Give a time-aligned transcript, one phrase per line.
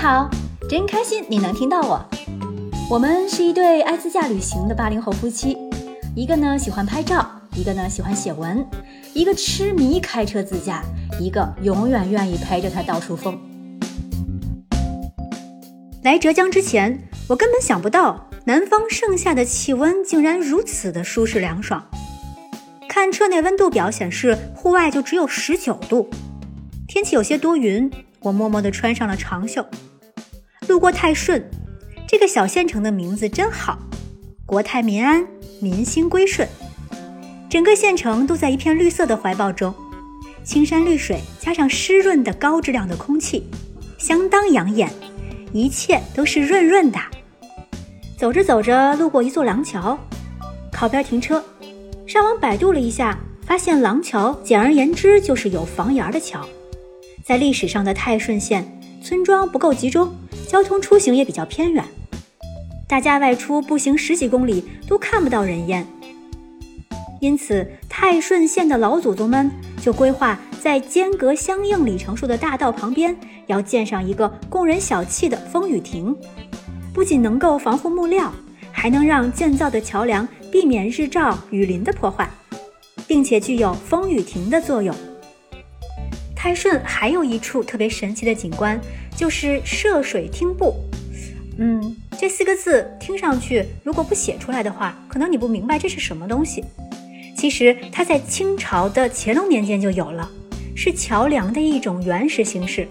[0.00, 0.30] 好，
[0.66, 2.02] 真开心你能听到我。
[2.88, 5.58] 我们是一对爱自驾旅行的八零后夫妻，
[6.16, 8.66] 一个呢喜欢拍照，一个呢喜欢写文，
[9.12, 10.82] 一个痴迷开车自驾，
[11.20, 13.38] 一个永远愿意陪着他到处疯。
[16.02, 21.84] 来浙江之前，我根本想不到南方盛夏的气温竟然如此的舒适凉爽。
[22.88, 26.08] 看车内温度表显示，户外就只有十九度，
[26.88, 27.92] 天气有些多云。
[28.22, 29.64] 我默默地穿上了长袖，
[30.70, 31.44] 路过泰顺
[32.06, 33.76] 这个小县城的名字真好，
[34.46, 35.26] 国泰民安，
[35.60, 36.48] 民心归顺。
[37.50, 39.74] 整个县城都在一片绿色的怀抱中，
[40.44, 43.48] 青山绿水加上湿润的高质量的空气，
[43.98, 44.88] 相当养眼，
[45.52, 47.00] 一切都是润润的。
[48.16, 49.98] 走着走着，路过一座廊桥，
[50.70, 51.44] 靠边停车，
[52.06, 56.48] 上网百度了一下，发现廊桥简而言之就是有房檐的桥。
[57.24, 60.14] 在历史上的泰顺县，村庄不够集中，
[60.50, 61.84] 交通出行也比较偏远，
[62.88, 65.86] 大家外出步行十几公里都看不到人烟。
[67.20, 69.48] 因此，泰顺县的老祖宗们
[69.80, 76.16] 就规划在间隔相应里程数的大道旁边，要建上一个供人小憩的风雨亭，
[76.92, 78.32] 不仅能够防护木料，
[78.72, 82.28] 还能让建造的桥梁避免日照雨淋的破坏，
[83.06, 84.92] 并且具有风雨亭的作用。
[86.34, 88.80] 泰顺还有一处特别神奇的景观，
[89.20, 90.74] 就是涉水汀埠。
[91.58, 96.64] 嗯，这四个字听上去，如果不写出来的话，可能你不明白这是什么东西。
[97.36, 100.26] 其实它在清朝的乾隆年间就有了，
[100.74, 102.88] 是桥梁的一种原始形式，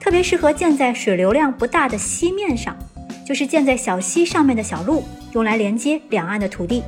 [0.00, 2.76] 特别适合建在水流量不大的溪面上，
[3.24, 6.82] 就是建在小溪上面的小路，用来连接两岸的土地。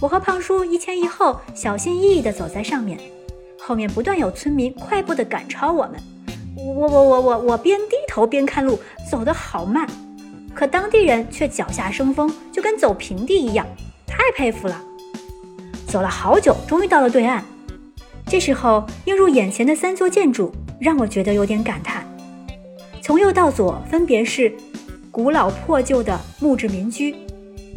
[0.00, 2.98] 我和胖叔一前一后，小心翼翼地走在上面。
[3.60, 6.00] 后面不断有村民快步的赶超我们，
[6.56, 8.78] 我我我我我边低头边看路，
[9.10, 9.86] 走得好慢，
[10.54, 13.66] 可当地人却脚下生风，就跟走平地一样，
[14.06, 14.82] 太佩服了。
[15.86, 17.44] 走了好久，终于到了对岸。
[18.26, 20.50] 这时候映入眼前的三座建筑
[20.80, 22.06] 让我觉得有点感叹。
[23.02, 24.52] 从右到左分别是
[25.10, 27.14] 古老破旧的木质民居、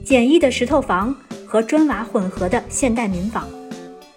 [0.04, 3.48] 简易的石头房和砖瓦混合的现代民房。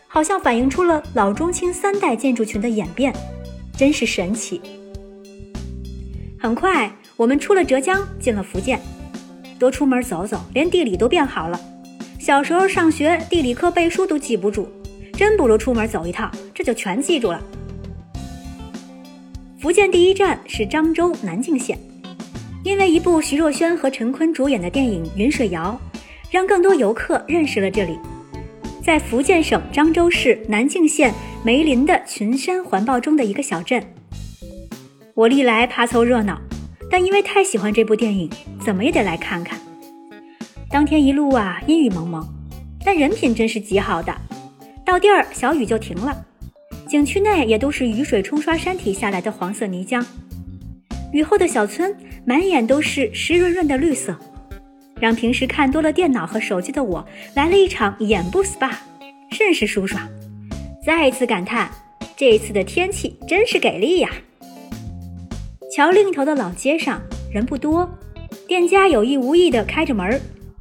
[0.07, 3.13] 好像反映出了老中青三代建筑群的演变，
[3.83, 4.61] 真是神奇。
[6.39, 8.81] 很快，我们出了浙江，进了福建，
[9.59, 11.61] 多出门走走，连地理都变好了。
[12.17, 14.69] 小时候上学地理课背书都记不住，
[15.15, 17.43] 真不如出门走一趟，这就全记住了。
[19.59, 21.77] 福建第一站是漳州南靖县，
[22.63, 25.77] 因为一部徐若瑄和陈坤主演的电影《云水谣》，
[26.31, 27.99] 让更多游客认识了这里。
[28.81, 31.13] 在福建省漳州市南靖县
[31.45, 33.83] 梅林的群山环抱中的一个小镇，
[35.13, 36.41] 我历来怕凑热闹，
[36.89, 38.31] 但因为太喜欢这部电影，
[38.65, 39.59] 怎么也得来看看。
[40.71, 42.25] 当天一路啊，阴雨蒙蒙，
[42.85, 44.15] 但人品真是极好的。
[44.87, 46.25] 到地儿，小雨就停了。
[46.87, 50.05] 景区内也都是雨水冲刷山体下来的黄色泥浆，
[51.13, 51.93] 雨后的小村
[52.25, 54.17] 满眼都是湿润润的绿色。
[55.01, 57.05] 让平时看多了电脑和手机的我
[57.35, 58.71] 来了一场眼部 SPA，
[59.33, 60.09] 甚是舒爽。
[60.85, 61.71] 再一次感叹，
[62.17, 64.11] 这次的天气真是给力呀！
[65.73, 67.01] 桥另一头的老街上
[67.33, 67.89] 人不多，
[68.49, 70.21] 店家有意无意地开着门，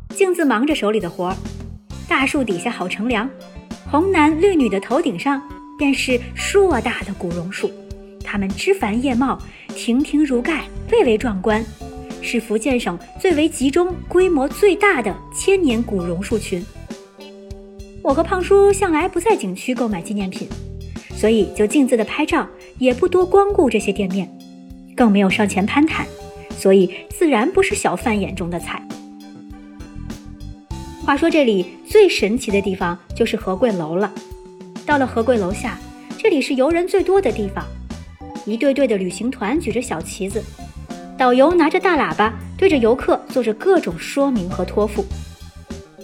[0.09, 1.35] 径自忙着手里的活儿。
[2.07, 3.27] 大树底下好乘凉，
[3.89, 5.41] 红男绿女的头顶上
[5.75, 7.71] 便是硕大的古榕树，
[8.23, 9.39] 它们枝繁叶茂，
[9.75, 11.65] 亭亭如盖，蔚为壮观。
[12.21, 16.63] 是福建省最为集中、规模最大的千年古榕树群。
[18.03, 20.47] 我和胖叔向来不在景区购买纪念品，
[21.15, 22.47] 所以就径自的拍照，
[22.79, 24.27] 也不多光顾这些店面，
[24.95, 26.05] 更没有上前攀谈，
[26.57, 28.81] 所以自然不是小贩眼中的菜。
[31.05, 34.11] 话说这里最神奇的地方就是和贵楼了。
[34.85, 35.77] 到了和贵楼下，
[36.17, 37.63] 这里是游人最多的地方，
[38.45, 40.43] 一队队的旅行团举着小旗子。
[41.17, 45.05] 导游拿着大喇叭，对着游客做着各种说明和托付，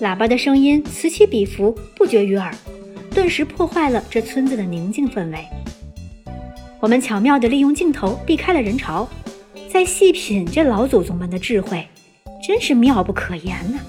[0.01, 2.53] 喇叭的声音此起彼伏，不绝于耳，
[3.09, 5.39] 顿时破坏了这村子的宁静氛围。
[6.79, 9.09] 我们巧妙地利用镜头避开了人潮，
[9.67, 11.87] 在细品这老祖宗们的智慧，
[12.45, 13.79] 真是妙不可言呐！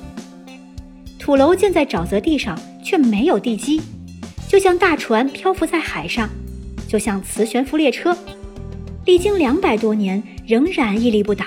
[1.19, 3.83] 土楼建在沼泽地上，却没有地基，
[4.49, 6.27] 就像大船漂浮在海上，
[6.89, 8.17] 就像磁悬浮列车。
[9.05, 11.45] 历经两百多年，仍然屹立不倒。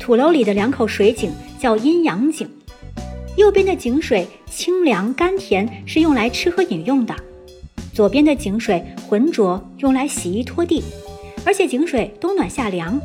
[0.00, 2.48] 土楼里的两口水井叫阴阳井，
[3.38, 7.14] 右边的井水清凉甘甜，是用来吃喝饮用的；
[7.94, 10.82] 左边的井水浑浊，用来洗衣拖地，
[11.46, 13.00] 而且井水冬暖夏凉。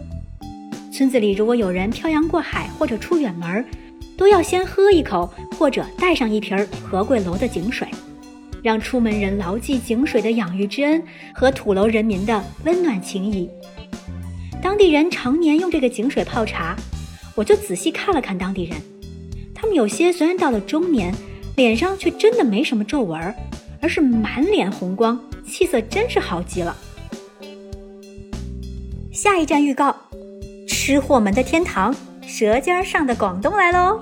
[0.91, 3.63] 村子里如果有人漂洋过海或者出远门，
[4.17, 7.87] 都要先喝一口或者带上一瓶儿和贵楼的井水，
[8.63, 13.47] 让出门人牢记井水的养育之恩和土楼人民的温暖情谊。
[14.63, 16.75] 当地人常年用这个井水泡茶，
[17.35, 18.81] 我就仔细看了看当地人，
[19.63, 21.15] 他们有些虽然到了中年，
[21.55, 23.33] 脸上却真的没什么皱纹，
[23.79, 25.17] 而是满脸红光，
[25.47, 26.75] 气色真是好极了。
[29.13, 29.95] 下一站预告：
[30.67, 31.95] 吃货们的天堂——
[32.27, 34.01] 舌尖上的广东来喽！